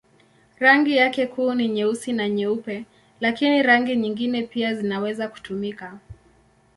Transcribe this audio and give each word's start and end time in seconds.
Rangi 0.59 0.95
yake 0.95 1.27
kuu 1.27 1.53
ni 1.53 1.67
nyeusi 1.67 2.13
na 2.13 2.29
nyeupe, 2.29 2.85
lakini 3.19 3.61
rangi 3.63 3.95
nyingine 3.95 4.43
pia 4.43 4.73
zinaweza 4.73 5.27
kutumika. 5.27 5.99